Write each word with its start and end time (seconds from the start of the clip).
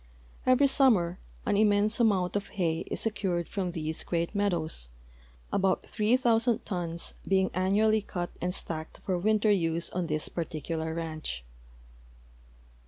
Every 0.47 0.65
summer 0.65 1.19
an 1.45 1.55
immense 1.57 1.99
amount 1.99 2.35
of 2.35 2.47
hay 2.49 2.79
is 2.89 2.99
secured 3.01 3.47
from 3.47 3.71
these 3.73 4.03
great 4.03 4.33
meadows, 4.33 4.89
about 5.53 5.85
three 5.85 6.17
thousand 6.17 6.65
tons 6.65 7.13
being 7.27 7.51
annually 7.53 8.01
cut 8.01 8.31
and 8.41 8.51
stacked 8.51 8.99
for 9.05 9.15
winter 9.19 9.51
use 9.51 9.91
on 9.91 10.07
this 10.07 10.27
particular 10.27 10.95
ranch. 10.95 11.43